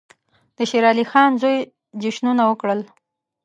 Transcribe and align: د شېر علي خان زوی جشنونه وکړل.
د 0.55 0.57
شېر 0.69 0.83
علي 0.91 1.05
خان 1.11 1.31
زوی 1.41 1.57
جشنونه 2.01 2.43
وکړل. 2.45 2.79